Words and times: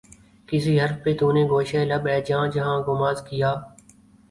کس 0.49 0.63
حرف 0.81 0.97
پہ 1.03 1.11
تو 1.19 1.27
نے 1.35 1.43
گوشۂ 1.49 1.81
لب 1.89 2.03
اے 2.11 2.17
جان 2.27 2.45
جہاں 2.53 2.77
غماز 2.87 3.17
کیا 3.27 3.51